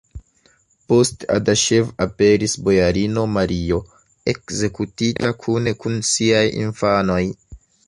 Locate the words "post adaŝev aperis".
0.93-2.55